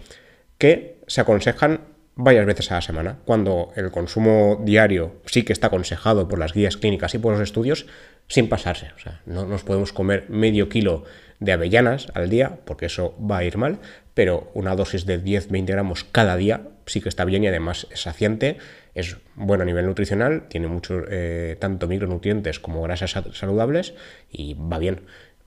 que 0.58 1.02
se 1.08 1.22
aconsejan 1.22 1.82
varias 2.16 2.46
veces 2.46 2.72
a 2.72 2.76
la 2.76 2.82
semana, 2.82 3.20
cuando 3.24 3.72
el 3.76 3.92
consumo 3.92 4.62
diario 4.64 5.22
sí 5.26 5.44
que 5.44 5.54
está 5.54 5.68
aconsejado 5.68 6.28
por 6.28 6.38
las 6.38 6.54
guías 6.54 6.76
clínicas 6.76 7.16
y 7.16 7.18
por 7.20 7.32
los 7.32 7.42
estudios, 7.42 7.86
sin 8.28 8.50
pasarse. 8.50 8.88
O 8.96 9.00
sea, 9.00 9.22
no 9.26 9.46
nos 9.46 9.64
podemos 9.64 9.94
comer 9.94 10.26
medio 10.30 10.68
kilo 10.68 11.06
de 11.40 11.54
avellanas 11.54 12.08
al 12.14 12.30
día, 12.30 12.60
porque 12.66 12.88
eso 12.88 13.16
va 13.20 13.38
a 13.38 13.44
ir 13.46 13.58
mal, 13.58 13.80
pero 14.14 14.52
una 14.54 14.76
dosis 14.76 15.06
de 15.06 15.24
10-20 15.24 15.66
gramos 15.68 16.04
cada 16.04 16.36
día 16.36 16.68
sí 16.90 17.02
que 17.02 17.10
está 17.10 17.24
bien 17.24 17.44
y 17.44 17.48
además 17.48 17.88
es 17.92 18.02
saciante, 18.02 18.58
es 18.96 19.18
bueno 19.36 19.64
a 19.64 19.66
nivel 19.66 19.86
nutricional, 19.86 20.48
tiene 20.50 20.68
mucho, 20.68 21.04
eh, 21.10 21.56
tanto 21.60 21.88
micronutrientes 21.88 22.60
como 22.60 22.82
grasas 22.82 23.16
saludables 23.34 23.94
y 24.30 24.56
va 24.56 24.80
bien. 24.80 25.02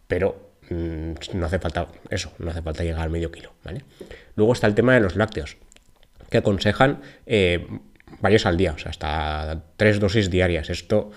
Pero 0.07 0.52
Mm, 0.73 1.13
no 1.35 1.47
hace 1.47 1.59
falta 1.59 1.89
eso, 2.11 2.33
no 2.39 2.51
hace 2.51 2.63
falta 2.63 2.83
llegar 2.83 3.03
al 3.03 3.11
medio 3.11 3.31
kilo, 3.31 3.53
¿vale? 3.65 3.85
Luego 4.37 4.53
está 4.53 4.67
el 4.67 4.75
tema 4.75 4.95
de 4.95 5.01
los 5.01 5.17
lácteos, 5.17 5.57
que 6.31 6.39
aconsejan 6.39 7.03
eh, 7.27 7.67
varios 8.21 8.47
al 8.47 8.57
día, 8.57 8.73
o 8.73 8.79
sea, 8.79 8.91
hasta 8.91 9.63
tres 9.77 10.01
dosis 10.01 10.31
diarias. 10.31 10.71
Esto 10.71 11.11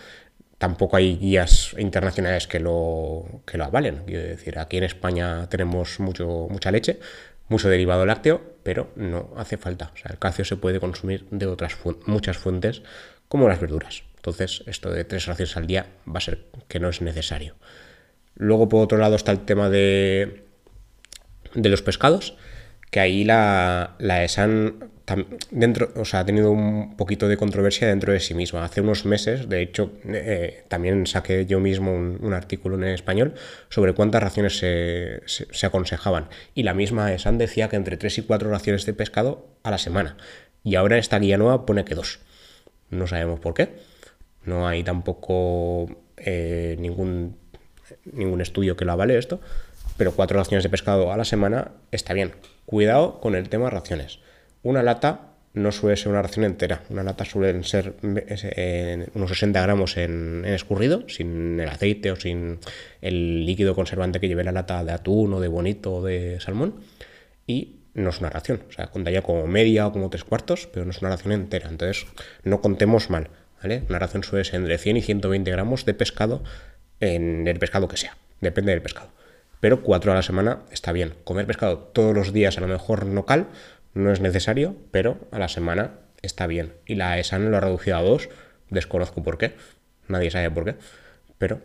tampoco 0.58 0.98
hay 0.98 1.18
guías 1.18 1.76
internacionales 1.78 2.48
que 2.48 2.60
lo, 2.60 3.42
que 3.46 3.58
lo 3.58 3.66
avalen. 3.66 4.04
Quiero 4.06 4.28
decir, 4.28 4.60
aquí 4.60 4.78
en 4.78 4.84
España 4.84 5.48
tenemos 5.48 6.00
mucho, 6.00 6.48
mucha 6.50 6.72
leche, 6.72 7.00
mucho 7.48 7.70
derivado 7.70 8.06
lácteo, 8.06 8.42
pero 8.64 8.92
no 8.96 9.32
hace 9.38 9.58
falta. 9.58 9.92
O 9.94 9.98
sea, 9.98 10.12
el 10.12 10.20
calcio 10.20 10.44
se 10.44 10.58
puede 10.58 10.80
consumir 10.80 11.26
de 11.32 11.46
otras 11.46 11.78
muchas 12.06 12.38
fuentes, 12.38 12.82
como 13.28 13.48
las 13.48 13.60
verduras. 13.60 14.04
Entonces, 14.18 14.64
esto 14.66 14.92
de 14.92 15.06
tres 15.06 15.28
raciones 15.28 15.56
al 15.56 15.68
día 15.68 15.86
va 16.08 16.18
a 16.18 16.22
ser 16.22 16.46
que 16.68 16.80
no 16.80 16.90
es 16.90 17.02
necesario. 17.02 17.56
Luego, 18.36 18.70
por 18.70 18.84
otro 18.84 18.98
lado, 18.98 19.16
está 19.16 19.32
el 19.32 19.46
tema 19.46 19.70
de, 19.70 20.46
de 21.54 21.70
los 21.70 21.82
pescados, 21.82 22.38
que 22.92 23.00
ahí 23.00 23.24
la, 23.24 23.96
la 24.00 24.24
ESAN 24.24 24.92
dentro, 25.52 25.92
o 25.96 26.06
sea, 26.06 26.22
ha 26.22 26.26
tenido 26.26 26.52
un 26.52 26.98
poquito 26.98 27.28
de 27.28 27.38
controversia 27.38 27.88
dentro 27.88 28.12
de 28.12 28.20
sí 28.20 28.34
misma. 28.34 28.64
Hace 28.64 28.82
unos 28.82 29.06
meses, 29.06 29.48
de 29.50 29.62
hecho, 29.62 29.94
eh, 30.06 30.64
también 30.68 31.06
saqué 31.06 31.46
yo 31.46 31.60
mismo 31.60 31.94
un, 31.94 32.34
artículo 32.34 32.76
en 32.76 32.86
español 32.86 33.36
sobre 33.70 33.94
cuántas 33.94 34.24
raciones 34.24 34.58
se, 34.58 35.22
se, 35.26 35.66
aconsejaban. 35.66 36.30
Y 36.54 36.64
la 36.64 36.74
misma 36.74 37.14
ESAN 37.14 37.38
decía 37.38 37.70
que 37.70 37.76
entre 37.76 37.98
3 37.98 38.20
y 38.20 38.22
4 38.24 38.50
raciones 38.50 38.86
de 38.86 38.94
pescado 38.94 39.48
a 39.64 39.72
la 39.72 39.78
semana. 39.78 40.18
Y 40.64 40.76
ahora 40.76 40.98
esta 40.98 41.20
guía 41.20 41.38
nueva 41.38 41.66
pone 41.66 41.86
que 41.86 41.96
2. 41.96 42.20
No 42.90 43.08
sabemos 43.08 43.40
por 43.40 43.54
qué. 43.54 43.76
No 44.44 44.68
hay 44.68 44.84
tampoco 44.84 45.88
eh, 46.18 46.76
ningún, 46.80 47.38
ningún 48.12 48.42
estudio 48.42 48.76
que 48.76 48.86
lo 48.86 48.92
avale 48.92 49.18
esto. 49.18 49.40
Pero 49.98 50.12
4 50.12 50.38
raciones 50.38 50.64
de 50.64 50.70
pescado 50.70 51.12
a 51.12 51.18
la 51.18 51.26
semana 51.26 51.72
está 51.92 52.14
bien. 52.14 52.34
Cuidado 52.66 53.20
con 53.22 53.36
el 53.36 53.48
tema 53.48 53.70
raciones 53.70 54.20
una 54.66 54.82
lata 54.82 55.20
no 55.54 55.72
suele 55.72 55.96
ser 55.96 56.12
una 56.12 56.24
ración 56.24 56.44
entera. 56.44 56.82
Una 56.90 57.04
lata 57.04 57.24
suelen 57.24 57.64
ser 57.64 57.94
unos 58.02 59.30
60 59.30 59.62
gramos 59.62 59.96
en, 59.96 60.44
escurrido, 60.44 61.08
sin 61.08 61.60
el 61.60 61.70
aceite 61.70 62.12
o 62.12 62.16
sin 62.18 62.60
el 63.00 63.46
líquido 63.46 63.76
conservante 63.76 64.20
que 64.20 64.28
lleve 64.28 64.44
la 64.44 64.52
lata 64.52 64.84
de 64.84 64.92
atún 64.92 65.34
o 65.34 65.40
de 65.40 65.48
bonito 65.48 65.94
o 65.94 66.04
de 66.04 66.40
salmón. 66.42 66.82
Y 67.46 67.76
no 67.94 68.10
es 68.10 68.20
una 68.20 68.32
ración. 68.32 68.64
O 68.68 68.72
sea, 68.72 68.88
contaría 68.88 69.22
como 69.22 69.46
media 69.46 69.88
o 69.88 69.94
como 69.94 70.10
tres 70.10 70.24
cuartos, 70.24 70.68
pero 70.74 70.84
no 70.84 70.92
es 70.92 71.00
una 71.02 71.12
ración 71.12 71.32
entera. 71.32 71.70
Entonces, 71.70 72.08
no 72.44 72.60
contemos 72.60 73.12
mal. 73.12 73.30
¿vale? 73.62 73.84
Una 73.88 74.00
ración 74.00 74.24
suele 74.24 74.44
ser 74.44 74.56
entre 74.56 74.80
100 74.80 74.98
y 74.98 75.02
120 75.04 75.52
gramos 75.52 75.86
de 75.86 75.94
pescado 75.94 76.44
en 77.06 77.48
el 77.48 77.60
pescado 77.60 77.88
que 77.88 77.98
sea. 77.98 78.18
Depende 78.42 78.72
del 78.72 78.82
pescado. 78.82 79.10
Pero 79.60 79.82
cuatro 79.82 80.12
a 80.12 80.16
la 80.16 80.22
semana 80.22 80.60
está 80.72 80.92
bien. 80.92 81.14
Comer 81.24 81.48
pescado 81.48 81.78
todos 81.78 82.14
los 82.14 82.34
días, 82.34 82.58
a 82.58 82.62
lo 82.62 82.68
mejor 82.68 83.06
no 83.06 83.26
cal, 83.26 83.48
no 83.94 84.12
es 84.12 84.20
necesario, 84.20 84.76
pero 84.92 85.18
a 85.32 85.40
la 85.40 85.48
semana 85.48 85.92
está 86.22 86.48
bien. 86.48 86.74
Y 86.86 86.96
la 86.96 87.18
ESAN 87.18 87.50
lo 87.50 87.58
ha 87.58 87.62
reducido 87.62 87.98
a 87.98 88.02
dos, 88.02 88.30
desconozco 88.70 89.24
por 89.24 89.38
qué, 89.38 89.56
nadie 90.08 90.32
sabe 90.32 90.52
por 90.52 90.66
qué, 90.66 90.76
pero 91.38 91.62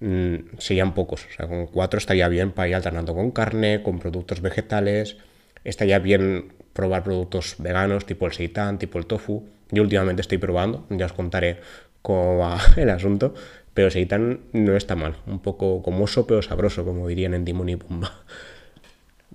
mm, 0.00 0.56
serían 0.58 0.94
pocos. 0.94 1.26
O 1.26 1.36
sea, 1.36 1.48
con 1.48 1.66
cuatro 1.66 1.98
estaría 1.98 2.28
bien 2.28 2.52
para 2.52 2.68
ir 2.68 2.74
alternando 2.76 3.14
con 3.14 3.30
carne, 3.30 3.82
con 3.82 3.98
productos 3.98 4.40
vegetales, 4.40 5.16
estaría 5.64 5.98
bien 5.98 6.52
probar 6.72 7.02
productos 7.04 7.56
veganos, 7.58 8.06
tipo 8.06 8.26
el 8.26 8.32
seitan, 8.32 8.78
tipo 8.78 8.98
el 8.98 9.06
tofu. 9.06 9.48
Yo 9.70 9.82
últimamente 9.82 10.22
estoy 10.22 10.38
probando, 10.38 10.86
ya 10.90 11.06
os 11.06 11.12
contaré 11.12 11.58
cómo 12.02 12.38
va 12.38 12.60
el 12.76 12.90
asunto, 12.90 13.34
pero 13.74 13.90
seitan 13.90 14.40
no 14.52 14.76
está 14.76 14.94
mal, 14.94 15.16
un 15.26 15.40
poco 15.40 15.82
comoso 15.82 16.26
pero 16.26 16.42
sabroso, 16.42 16.84
como 16.84 17.08
dirían 17.08 17.34
en 17.34 17.44
Timón 17.44 17.68
y 17.68 17.76
Pumba. 17.76 18.12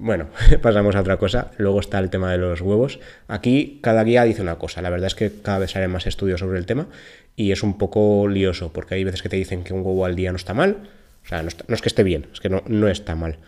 Bueno, 0.01 0.29
pasamos 0.62 0.96
a 0.96 1.01
otra 1.01 1.17
cosa. 1.17 1.51
Luego 1.58 1.81
está 1.81 2.00
el 2.00 2.10
tema 2.10 2.31
de 2.31 2.38
los 2.38 2.62
huevos. 2.62 3.01
Aquí 3.27 3.79
cada 3.84 4.05
guía 4.05 4.24
dice 4.24 4.41
una 4.41 4.55
cosa. 4.55 4.81
La 4.81 4.89
verdad 4.89 5.08
es 5.08 5.15
que 5.15 5.29
cada 5.41 5.60
vez 5.60 5.72
sale 5.72 5.89
más 5.89 6.08
estudios 6.08 6.39
sobre 6.39 6.58
el 6.58 6.65
tema 6.65 6.88
y 7.36 7.51
es 7.51 7.63
un 7.63 7.77
poco 7.77 8.29
lioso 8.29 8.72
porque 8.72 8.96
hay 8.96 9.03
veces 9.03 9.22
que 9.22 9.27
te 9.27 9.36
dicen 9.36 9.65
que 9.65 9.74
un 9.74 9.81
huevo 9.81 10.05
al 10.05 10.15
día 10.15 10.31
no 10.31 10.38
está 10.38 10.53
mal. 10.53 10.77
O 11.25 11.27
sea, 11.27 11.43
no, 11.43 11.50
es 11.50 11.81
que 11.81 11.89
esté 11.89 12.03
bien, 12.03 12.27
es 12.31 12.39
que 12.39 12.48
no, 12.48 12.63
no 12.65 12.88
está 12.88 13.15
mal. 13.15 13.39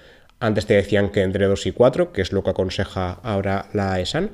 Antes 0.41 0.65
te 0.65 0.73
decían 0.73 1.09
que 1.09 1.21
entre 1.21 1.45
2 1.45 1.67
y 1.67 1.71
4, 1.71 2.11
que 2.11 2.21
es 2.21 2.33
lo 2.33 2.43
que 2.43 2.49
aconseja 2.49 3.13
ahora 3.23 3.67
la 3.71 4.01
ESAN. 4.01 4.31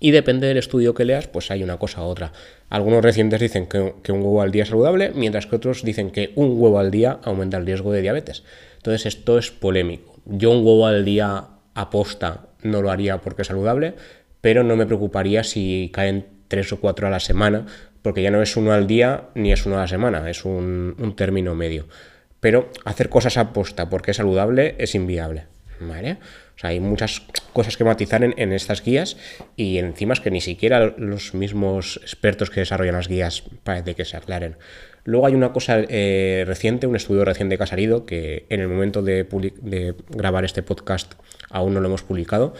Y 0.00 0.12
depende 0.12 0.46
del 0.46 0.58
estudio 0.58 0.94
que 0.94 1.04
leas, 1.04 1.26
pues 1.26 1.50
hay 1.50 1.62
una 1.62 1.78
cosa 1.78 2.02
u 2.02 2.04
otra. 2.04 2.32
Algunos 2.68 3.02
recientes 3.02 3.40
dicen 3.40 3.66
que, 3.66 4.12
un 4.12 4.20
huevo 4.20 4.42
al 4.42 4.52
día 4.52 4.62
es 4.62 4.68
saludable, 4.68 5.10
mientras 5.14 5.46
que 5.46 5.56
otros 5.56 5.82
dicen 5.82 6.10
que 6.10 6.32
un 6.36 6.52
huevo 6.60 6.78
al 6.78 6.90
día 6.90 7.18
aumenta 7.24 7.56
el 7.56 7.66
riesgo 7.66 7.92
de 7.92 8.02
diabetes. 8.02 8.44
Entonces 8.76 9.06
esto 9.06 9.38
es 9.38 9.50
polémico. 9.50 10.16
Yo 10.24 10.50
un 10.50 10.64
huevo 10.64 10.86
al 10.86 11.04
día 11.04 11.44
aposta 11.74 12.48
no 12.62 12.82
lo 12.82 12.90
haría 12.90 13.18
porque 13.18 13.42
es 13.42 13.48
saludable, 13.48 13.94
pero 14.40 14.62
no 14.62 14.76
me 14.76 14.86
preocuparía 14.86 15.44
si 15.44 15.90
caen 15.92 16.26
tres 16.48 16.72
o 16.72 16.80
cuatro 16.80 17.06
a 17.06 17.10
la 17.10 17.20
semana, 17.20 17.66
porque 18.02 18.22
ya 18.22 18.30
no 18.30 18.42
es 18.42 18.56
uno 18.56 18.72
al 18.72 18.86
día 18.86 19.24
ni 19.34 19.52
es 19.52 19.66
uno 19.66 19.76
a 19.76 19.80
la 19.80 19.88
semana, 19.88 20.28
es 20.30 20.44
un, 20.44 21.14
término 21.16 21.54
medio. 21.54 21.86
Pero 22.40 22.70
hacer 22.84 23.08
cosas 23.08 23.36
aposta 23.36 23.90
porque 23.90 24.12
es 24.12 24.16
saludable 24.16 24.76
es 24.78 24.94
inviable. 24.94 25.46
¿Vale? 25.80 26.18
O 26.56 26.58
sea, 26.58 26.70
hay 26.70 26.80
muchas 26.80 27.22
cosas 27.52 27.76
que 27.76 27.84
matizar 27.84 28.24
en, 28.24 28.52
estas 28.52 28.82
guías 28.82 29.16
y 29.56 29.78
encima 29.78 30.14
es 30.14 30.20
que 30.20 30.30
ni 30.30 30.40
siquiera 30.40 30.94
los 30.96 31.34
mismos 31.34 32.00
expertos 32.02 32.50
que 32.50 32.60
desarrollan 32.60 32.96
las 32.96 33.08
guías 33.08 33.44
parece 33.62 33.94
que 33.94 34.04
se 34.04 34.16
aclaren. 34.16 34.56
Luego 35.04 35.26
hay 35.26 35.34
una 35.34 35.52
cosa 35.52 35.78
eh, 35.88 36.44
reciente, 36.46 36.86
un 36.86 36.96
estudio 36.96 37.24
reciente 37.24 37.56
que 37.56 37.62
ha 37.62 37.66
salido, 37.66 38.04
que 38.04 38.46
en 38.50 38.60
el 38.60 38.68
momento 38.68 39.02
de, 39.02 39.94
grabar 40.10 40.44
este 40.44 40.62
podcast 40.62 41.14
aún 41.48 41.74
no 41.74 41.80
lo 41.80 41.86
hemos 41.86 42.02
publicado, 42.02 42.54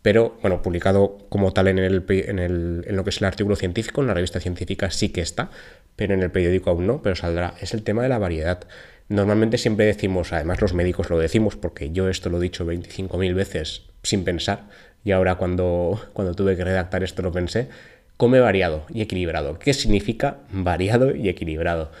pero 0.00 0.36
bueno, 0.40 0.62
publicado 0.62 1.18
como 1.28 1.52
tal 1.52 1.68
en, 1.68 1.78
el, 1.78 2.04
en, 2.08 2.96
lo 2.96 3.04
que 3.04 3.10
es 3.10 3.20
el 3.20 3.26
artículo 3.26 3.54
científico, 3.54 4.00
en 4.00 4.08
la 4.08 4.14
revista 4.14 4.40
científica 4.40 4.90
sí 4.90 5.10
que 5.10 5.20
está, 5.20 5.50
pero 5.94 6.14
en 6.14 6.22
el 6.22 6.30
periódico 6.30 6.70
aún 6.70 6.86
no, 6.86 7.02
pero 7.02 7.14
saldrá. 7.14 7.54
Es 7.60 7.74
el 7.74 7.82
tema 7.84 8.02
de 8.02 8.08
la 8.08 8.18
variedad. 8.18 8.66
Normalmente 9.12 9.58
siempre 9.58 9.84
decimos, 9.84 10.32
además 10.32 10.62
los 10.62 10.72
médicos 10.72 11.10
lo 11.10 11.18
decimos, 11.18 11.54
porque 11.54 11.90
yo 11.90 12.08
esto 12.08 12.30
lo 12.30 12.38
he 12.38 12.40
dicho 12.40 12.64
25.000 12.64 13.34
veces 13.34 13.82
sin 14.02 14.24
pensar, 14.24 14.70
y 15.04 15.10
ahora 15.10 15.34
cuando, 15.34 16.00
cuando 16.14 16.34
tuve 16.34 16.56
que 16.56 16.64
redactar 16.64 17.04
esto 17.04 17.20
lo 17.20 17.30
pensé, 17.30 17.68
come 18.16 18.40
variado 18.40 18.86
y 18.88 19.02
equilibrado. 19.02 19.58
¿Qué 19.58 19.74
significa 19.74 20.38
variado 20.50 21.14
y 21.14 21.28
equilibrado? 21.28 21.92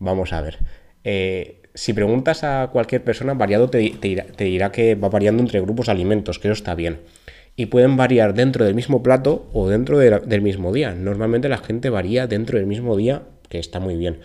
Vamos 0.00 0.32
a 0.32 0.40
ver. 0.40 0.58
Eh, 1.04 1.62
si 1.74 1.92
preguntas 1.92 2.42
a 2.42 2.70
cualquier 2.72 3.04
persona, 3.04 3.34
variado 3.34 3.70
te, 3.70 3.78
dirá, 4.36 4.72
que 4.72 4.96
va 4.96 5.08
variando 5.08 5.44
entre 5.44 5.60
grupos 5.60 5.86
de 5.86 5.92
alimentos, 5.92 6.40
que 6.40 6.48
eso 6.48 6.54
está 6.54 6.74
bien. 6.74 6.98
Y 7.54 7.66
pueden 7.66 7.96
variar 7.96 8.34
dentro 8.34 8.64
del 8.64 8.74
mismo 8.74 9.04
plato 9.04 9.48
o 9.52 9.68
dentro 9.68 9.98
del 9.98 10.42
mismo 10.42 10.72
día. 10.72 10.96
Normalmente 10.96 11.48
la 11.48 11.58
gente 11.58 11.90
varía 11.90 12.26
dentro 12.26 12.58
del 12.58 12.66
mismo 12.66 12.96
día, 12.96 13.22
que 13.48 13.60
está 13.60 13.78
muy 13.78 13.96
bien. 13.96 14.18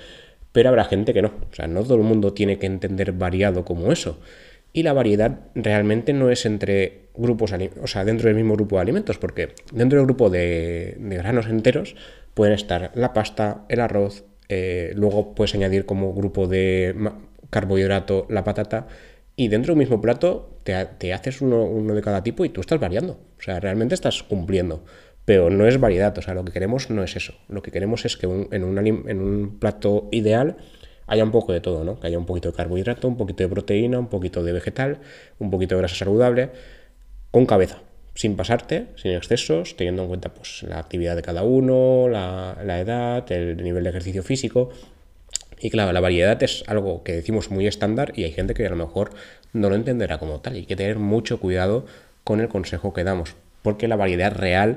Pero 0.52 0.70
habrá 0.70 0.86
gente 0.86 1.14
que 1.14 1.22
no. 1.22 1.30
O 1.30 1.54
sea, 1.54 1.68
no 1.68 1.84
todo 1.84 1.96
el 1.96 2.04
mundo 2.04 2.34
tiene 2.34 2.58
que 2.58 2.66
entender 2.66 3.14
variado 3.14 3.64
como 3.66 3.92
eso. 3.92 4.20
Y 4.74 4.84
la 4.84 4.94
variedad 4.94 5.40
realmente 5.54 6.14
no 6.14 6.30
es 6.30 6.46
entre 6.46 7.10
grupos, 7.14 7.54
o 7.82 7.88
sea, 7.88 8.06
dentro 8.06 8.28
del 8.28 8.38
mismo 8.38 8.56
grupo 8.56 8.78
de 8.78 8.82
alimentos, 8.84 9.18
porque 9.18 9.50
dentro 9.74 10.00
del 10.00 10.06
grupo 10.06 10.30
de, 10.30 10.96
granos 10.98 11.48
enteros 11.48 11.96
pueden 12.34 12.54
estar 12.54 12.92
la 12.96 13.12
pasta, 13.12 13.66
el 13.68 13.82
arroz, 13.82 14.24
eh, 14.48 14.94
luego 14.96 15.36
puedes 15.36 15.54
añadir 15.56 15.86
como 15.86 16.14
grupo 16.14 16.48
de 16.48 16.96
carbohidrato 17.50 18.28
la 18.30 18.46
patata, 18.46 18.88
y 19.36 19.48
dentro 19.48 19.74
del 19.74 19.80
mismo 19.80 20.00
plato 20.00 20.60
te, 20.64 21.14
haces 21.14 21.42
uno, 21.42 21.64
uno, 21.64 21.94
de 21.94 22.02
cada 22.02 22.24
tipo 22.24 22.46
y 22.46 22.50
tú 22.50 22.62
estás 22.62 22.80
variando. 22.80 23.14
O 23.40 23.42
sea, 23.42 23.60
realmente 23.60 23.96
estás 23.96 24.24
cumpliendo. 24.24 24.84
Pero 25.32 25.50
no 25.50 25.66
es 25.66 25.80
variedad, 25.80 26.18
o 26.18 26.22
sea, 26.22 26.34
lo 26.34 26.44
que 26.44 26.52
queremos 26.52 26.90
no 26.90 27.06
es 27.06 27.16
eso. 27.16 27.34
Lo 27.48 27.62
que 27.62 27.72
queremos 27.72 28.04
es 28.04 28.18
que 28.18 28.26
en, 28.26 28.64
un, 28.66 29.58
plato 29.62 30.10
ideal 30.12 30.58
haya 31.08 31.24
un 31.24 31.32
poco 31.32 31.54
de 31.54 31.62
todo, 31.62 31.86
¿no? 31.86 32.02
Que 32.02 32.08
haya 32.08 32.18
un 32.18 32.26
poquito 32.26 32.52
de 32.52 32.58
carbohidrato, 32.58 33.08
un 33.08 33.16
poquito 33.16 33.42
de 33.42 33.48
proteína, 33.48 33.98
un 33.98 34.10
poquito 34.10 34.44
de 34.44 34.52
vegetal, 34.52 35.00
un 35.40 35.50
poquito 35.50 35.76
de 35.76 35.80
grasa 35.84 35.96
saludable, 35.96 36.50
con 37.32 37.46
cabeza, 37.46 37.78
sin 38.14 38.36
pasarte, 38.36 38.88
sin 38.98 39.12
excesos, 39.12 39.78
teniendo 39.78 40.02
en 40.02 40.10
cuenta 40.10 40.34
pues, 40.34 40.64
la 40.64 40.80
actividad 40.80 41.16
de 41.16 41.22
cada 41.22 41.44
uno, 41.44 42.10
la, 42.10 42.82
edad, 42.82 43.32
el 43.32 43.56
nivel 43.64 43.86
de 43.86 43.90
ejercicio 43.90 44.24
físico. 44.24 44.72
Y 45.62 45.70
claro, 45.70 45.94
la 45.94 46.02
variedad 46.02 46.44
es 46.44 46.66
algo 46.68 47.04
que 47.04 47.14
decimos 47.14 47.50
muy 47.52 47.68
estándar 47.68 48.12
y 48.18 48.26
hay 48.26 48.34
gente 48.34 48.54
que 48.54 48.66
a 48.66 48.70
lo 48.70 48.76
mejor 48.76 49.12
no 49.54 49.70
lo 49.70 49.76
entenderá 49.76 50.18
como 50.18 50.42
tal. 50.42 50.56
Y 50.56 50.58
hay 50.58 50.66
que 50.66 50.76
tener 50.76 51.00
mucho 51.00 51.40
cuidado 51.40 51.86
con 52.26 52.42
el 52.42 52.50
consejo 52.50 52.92
que 52.92 53.06
damos, 53.06 53.38
porque 53.62 53.88
la 53.88 53.96
variedad 53.96 54.34
real 54.36 54.76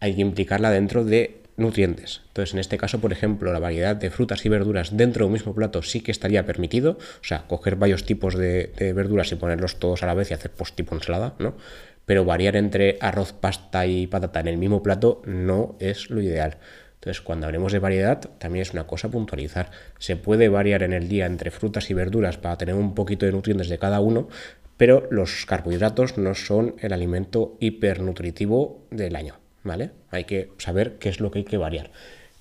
hay 0.00 0.14
que 0.14 0.22
implicarla 0.22 0.70
dentro 0.70 1.04
de 1.04 1.40
nutrientes. 1.60 2.22
Entonces, 2.28 2.54
en 2.54 2.60
este 2.60 2.78
caso, 2.78 3.00
por 3.00 3.12
ejemplo, 3.12 3.52
la 3.52 3.58
variedad 3.58 3.94
de 3.94 4.10
frutas 4.10 4.44
y 4.44 4.48
verduras 4.48 4.96
dentro 4.96 5.24
de 5.24 5.26
un 5.26 5.34
mismo 5.34 5.54
plato 5.54 5.82
sí 5.82 6.00
que 6.00 6.10
estaría 6.10 6.44
permitido. 6.46 6.92
O 6.92 7.24
sea, 7.24 7.44
coger 7.46 7.76
varios 7.76 8.04
tipos 8.04 8.34
de, 8.34 8.72
verduras 8.94 9.30
y 9.30 9.36
ponerlos 9.36 9.78
todos 9.78 10.02
a 10.02 10.06
la 10.06 10.14
vez 10.14 10.30
y 10.30 10.34
hacer 10.34 10.50
pues 10.50 10.72
tipo 10.72 10.94
ensalada, 10.94 11.34
¿no? 11.38 11.54
Pero 12.06 12.24
variar 12.24 12.56
entre 12.56 12.96
arroz, 13.00 13.32
pasta 13.32 13.86
y 13.86 14.06
patata 14.06 14.40
en 14.40 14.48
el 14.48 14.56
mismo 14.56 14.82
plato 14.82 15.22
no 15.26 15.76
es 15.78 16.10
lo 16.10 16.20
ideal. 16.20 16.56
Entonces, 16.94 17.20
cuando 17.20 17.46
hablemos 17.46 17.72
de 17.72 17.78
variedad, 17.78 18.20
también 18.38 18.62
es 18.62 18.72
una 18.72 18.86
cosa 18.86 19.08
puntualizar. 19.10 19.70
Se 19.98 20.16
puede 20.16 20.48
variar 20.48 20.82
en 20.82 20.92
el 20.92 21.08
día 21.08 21.26
entre 21.26 21.50
frutas 21.50 21.88
y 21.90 21.94
verduras 21.94 22.36
para 22.36 22.58
tener 22.58 22.74
un 22.74 22.94
poquito 22.94 23.26
de 23.26 23.32
nutrientes 23.32 23.68
de 23.68 23.78
cada 23.78 24.00
uno, 24.00 24.28
pero 24.76 25.06
los 25.10 25.46
carbohidratos 25.46 26.18
no 26.18 26.34
son 26.34 26.74
el 26.80 26.92
alimento 26.92 27.56
hipernutritivo 27.60 28.86
del 28.90 29.16
año. 29.16 29.39
¿Vale? 29.62 29.90
Hay 30.10 30.24
que 30.24 30.52
saber 30.58 30.98
qué 30.98 31.08
es 31.08 31.20
lo 31.20 31.30
que 31.30 31.40
hay 31.40 31.44
que 31.44 31.56
variar. 31.56 31.90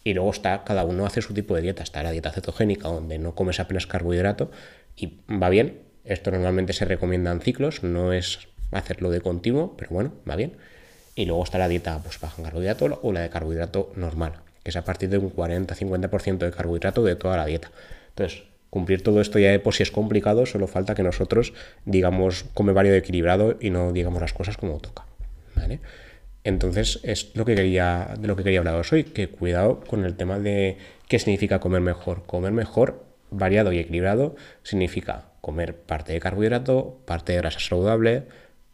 Y 0.03 0.13
luego 0.13 0.31
está, 0.31 0.63
cada 0.63 0.83
uno 0.85 1.05
hace 1.05 1.21
su 1.21 1.33
tipo 1.33 1.55
de 1.55 1.61
dieta. 1.61 1.83
Está 1.83 2.03
la 2.03 2.11
dieta 2.11 2.31
cetogénica, 2.31 2.87
donde 2.87 3.19
no 3.19 3.35
comes 3.35 3.59
apenas 3.59 3.87
carbohidrato 3.87 4.51
y 4.95 5.19
va 5.29 5.49
bien. 5.49 5.81
Esto 6.05 6.31
normalmente 6.31 6.73
se 6.73 6.85
recomienda 6.85 7.31
en 7.31 7.41
ciclos, 7.41 7.83
no 7.83 8.13
es 8.13 8.47
hacerlo 8.71 9.11
de 9.11 9.21
continuo, 9.21 9.75
pero 9.77 9.91
bueno, 9.91 10.13
va 10.27 10.35
bien. 10.35 10.53
Y 11.15 11.25
luego 11.25 11.43
está 11.43 11.57
la 11.57 11.67
dieta 11.67 11.99
pues, 12.01 12.19
baja 12.19 12.35
en 12.37 12.45
carbohidrato 12.45 12.99
o 13.03 13.11
la 13.11 13.21
de 13.21 13.29
carbohidrato 13.29 13.91
normal, 13.95 14.33
que 14.63 14.69
es 14.69 14.75
a 14.77 14.85
partir 14.85 15.09
de 15.09 15.17
un 15.17 15.33
40-50% 15.33 16.37
de 16.37 16.51
carbohidrato 16.51 17.03
de 17.03 17.15
toda 17.15 17.37
la 17.37 17.45
dieta. 17.45 17.71
Entonces, 18.09 18.43
Cumplir 18.69 19.01
todo 19.01 19.19
esto 19.19 19.39
ya 19.39 19.49
de 19.49 19.59
por 19.59 19.73
si 19.73 19.83
es 19.83 19.91
complicado, 19.91 20.45
solo 20.45 20.67
falta 20.67 20.93
que 20.93 21.01
nosotros 21.01 21.53
digamos 21.85 22.45
come 22.53 22.71
variado 22.71 22.97
equilibrado 22.97 23.57
y 23.59 23.71
no 23.71 23.91
digamos 23.91 24.21
las 24.21 24.33
cosas 24.33 24.57
como 24.57 24.77
toca. 24.77 25.05
¿vale? 25.55 25.79
Entonces 26.49 26.99
es 27.03 27.31
lo 27.35 27.45
que 27.45 27.53
quería, 27.53 28.15
de 28.19 28.27
lo 28.27 28.35
que 28.35 28.43
quería 28.43 28.59
hablaros 28.59 28.91
hoy, 28.91 29.03
que 29.03 29.29
cuidado 29.29 29.81
con 29.81 30.03
el 30.03 30.15
tema 30.15 30.39
de 30.39 30.77
qué 31.07 31.19
significa 31.19 31.59
comer 31.59 31.81
mejor. 31.81 32.25
Comer 32.25 32.51
mejor, 32.51 33.05
variado 33.29 33.71
y 33.71 33.77
equilibrado, 33.77 34.35
significa 34.63 35.25
comer 35.41 35.75
parte 35.75 36.11
de 36.11 36.19
carbohidrato, 36.19 37.01
parte 37.05 37.33
de 37.33 37.37
grasa 37.37 37.59
saludable, 37.59 38.23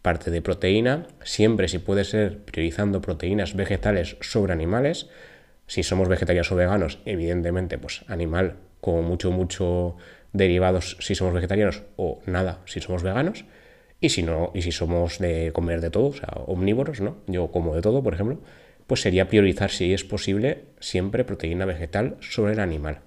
parte 0.02 0.32
de 0.32 0.42
proteína, 0.42 1.08
siempre 1.24 1.68
si 1.68 1.80
puede 1.80 2.06
ser 2.06 2.40
priorizando 2.46 3.02
proteínas 3.02 3.56
vegetales 3.56 4.16
sobre 4.22 4.54
animales. 4.54 5.10
Si 5.68 5.84
somos 5.84 6.08
vegetarianos 6.08 6.54
o 6.54 6.56
veganos, 6.56 7.00
evidentemente, 7.04 7.78
pues 7.78 8.06
animal 8.08 8.56
como 8.80 9.02
mucho, 9.02 9.32
mucho 9.32 9.98
derivados 10.32 10.96
si 11.02 11.14
somos 11.14 11.34
vegetarianos 11.34 11.84
o 11.98 12.22
nada 12.26 12.62
si 12.66 12.80
somos 12.80 13.04
veganos. 13.04 13.44
Y 14.06 14.10
si 14.10 14.22
no, 14.22 14.52
y 14.54 14.62
si 14.62 14.72
somos 14.72 15.18
de 15.18 15.50
comer 15.52 15.82
de 15.82 15.90
todo, 15.90 16.10
o 16.10 16.14
sea, 16.14 16.30
omnívoros, 16.46 17.02
¿no? 17.02 17.18
Yo 17.26 17.48
como 17.48 17.74
de 17.74 17.82
todo, 17.82 18.04
por 18.04 18.14
ejemplo, 18.14 18.38
pues 18.86 19.02
sería 19.02 19.28
priorizar, 19.28 19.72
si 19.72 19.96
es 19.96 20.04
posible, 20.04 20.66
siempre 20.80 21.24
proteína 21.24 21.66
vegetal 21.66 22.16
sobre 22.20 22.54
el 22.54 22.60
animal. 22.60 23.00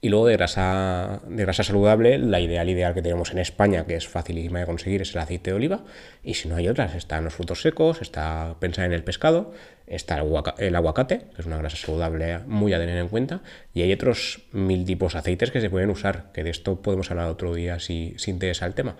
Y 0.00 0.08
luego 0.08 0.26
de 0.26 0.36
grasa, 0.36 1.20
de 1.28 1.44
grasa 1.44 1.62
saludable, 1.62 2.18
la 2.18 2.40
ideal 2.40 2.68
ideal 2.68 2.94
que 2.94 3.02
tenemos 3.02 3.30
en 3.30 3.38
España, 3.38 3.86
que 3.86 3.94
es 3.94 4.08
facilísima 4.08 4.58
de 4.58 4.66
conseguir, 4.66 5.02
es 5.02 5.14
el 5.14 5.20
aceite 5.20 5.50
de 5.50 5.56
oliva. 5.56 5.84
Y 6.24 6.34
si 6.34 6.48
no 6.48 6.56
hay 6.56 6.66
otras, 6.66 6.96
están 6.96 7.22
los 7.22 7.34
frutos 7.34 7.62
secos, 7.62 8.02
está 8.02 8.56
pensar 8.58 8.86
en 8.86 8.92
el 8.92 9.04
pescado, 9.04 9.54
está 9.86 10.20
el, 10.58 10.74
aguacate, 10.74 11.18
que 11.32 11.42
es 11.42 11.46
una 11.46 11.58
grasa 11.58 11.76
saludable 11.76 12.40
muy 12.40 12.72
a 12.72 12.80
tener 12.80 12.98
en 12.98 13.06
cuenta. 13.06 13.40
Y 13.72 13.82
hay 13.82 13.92
otros 13.92 14.48
mil 14.50 14.84
tipos 14.84 15.12
de 15.12 15.20
aceites 15.20 15.52
que 15.52 15.60
se 15.60 15.70
pueden 15.70 15.90
usar, 15.90 16.32
que 16.32 16.42
de 16.42 16.50
esto 16.50 16.82
podemos 16.82 17.08
hablar 17.12 17.28
otro 17.28 17.54
día 17.54 17.78
si, 17.78 18.14
si 18.18 18.32
interesa 18.32 18.66
el 18.66 18.74
tema. 18.74 18.96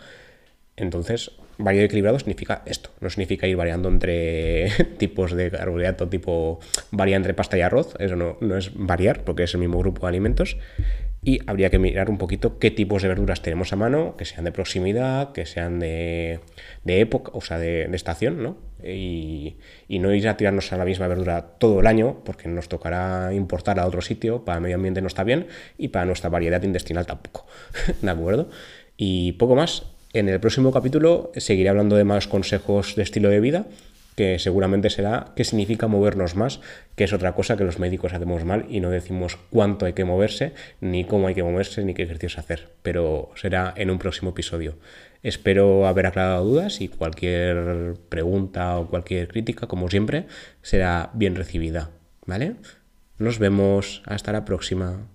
Entonces, 0.76 1.33
variado 1.59 1.87
equilibrado 1.87 2.18
significa 2.18 2.62
esto, 2.66 2.90
no 3.00 3.09
significa 3.09 3.47
ir 3.47 3.56
variando 3.56 3.88
entre 3.88 4.71
tipos 4.99 5.33
de 5.33 5.50
carbohidrato, 5.50 6.09
tipo 6.09 6.61
variar 6.90 7.16
entre 7.18 7.35
pasta 7.35 7.56
y 7.56 7.62
arroz, 7.62 7.95
eso 7.99 8.16
no, 8.16 8.56
es 8.56 8.73
variar 8.75 9.25
porque 9.25 9.45
es 9.45 9.54
el 9.54 9.61
mismo 9.61 9.78
grupo 9.78 10.02
de 10.02 10.09
alimentos. 10.09 10.59
Y 11.23 11.40
habría 11.49 11.71
que 11.71 11.80
mirar 11.80 12.09
un 12.09 12.18
poquito 12.18 12.61
qué 12.61 12.71
tipos 12.71 13.02
de 13.02 13.09
verduras 13.09 13.42
tenemos 13.42 13.73
a 13.73 13.76
mano, 13.76 14.16
que 14.16 14.25
sean 14.25 14.45
de 14.45 14.52
proximidad, 14.52 15.33
que 15.33 15.45
sean 15.45 15.80
de, 15.80 16.40
época, 16.85 17.33
o 17.35 17.40
sea, 17.40 17.59
de, 17.59 17.90
estación, 17.95 18.45
¿no? 18.45 18.59
Y, 18.85 19.56
no 19.88 20.14
ir 20.14 20.28
a 20.28 20.37
tirarnos 20.37 20.73
a 20.73 20.76
la 20.76 20.85
misma 20.85 21.09
verdura 21.09 21.56
todo 21.59 21.80
el 21.80 21.88
año, 21.88 22.23
porque 22.25 22.49
nos 22.49 22.68
tocará 22.68 23.33
importar 23.35 23.80
a 23.80 23.87
otro 23.87 24.02
sitio, 24.02 24.45
para 24.45 24.59
el 24.59 24.62
medio 24.62 24.76
ambiente 24.76 25.00
no 25.00 25.09
está 25.09 25.25
bien 25.25 25.49
y 25.78 25.88
para 25.88 26.04
nuestra 26.04 26.30
variedad 26.30 26.62
intestinal 26.62 27.06
tampoco, 27.06 27.47
¿de 28.02 28.11
acuerdo? 28.11 28.49
Y 28.97 29.33
poco 29.33 29.56
más, 29.56 29.95
en 30.18 30.28
el 30.30 30.40
próximo 30.40 30.73
capítulo 30.73 31.30
seguiré 31.37 31.68
hablando 31.68 31.94
de 31.96 32.04
más 32.04 32.26
consejos 32.26 32.96
de 32.96 33.02
estilo 33.02 33.28
de 33.28 33.40
vida, 33.40 33.66
que 34.14 34.38
seguramente 34.38 34.88
será 34.88 35.32
qué 35.37 35.44
significa 35.44 35.88
movernos 35.88 36.37
más, 36.37 36.61
que 36.94 37.04
es 37.04 37.12
otra 37.12 37.35
cosa 37.35 37.58
que 37.58 37.64
los 37.64 37.78
médicos 37.78 38.14
hacemos 38.14 38.44
mal 38.46 38.64
y 38.70 38.80
no 38.80 38.88
decimos 38.88 39.38
cuánto 39.50 39.85
hay 39.85 39.92
que 39.92 40.06
moverse, 40.06 40.54
ni 40.80 41.04
cómo 41.04 41.28
hay 41.28 41.35
que 41.35 41.42
moverse, 41.42 41.85
ni 41.85 41.92
qué 41.92 42.04
ejercicios 42.04 42.38
hacer. 42.38 42.70
Pero 42.82 43.30
será 43.37 43.75
en 43.76 43.90
un 43.90 43.99
próximo 43.99 44.30
episodio. 44.30 44.76
Espero 45.23 45.87
haber 45.87 46.06
aclarado 46.06 46.44
dudas 46.44 46.80
y 46.80 46.88
cualquier 46.88 47.94
pregunta 48.08 48.78
o 48.78 48.88
cualquier 48.88 49.28
crítica, 49.28 49.66
como 49.66 49.90
siempre, 49.90 50.25
será 50.62 51.11
bien 51.12 51.35
recibida. 51.35 51.90
¿Vale? 52.25 52.54
Nos 53.18 53.38
vemos. 53.38 54.02
Hasta 54.06 54.32
la 54.32 54.46
próxima. 54.46 55.06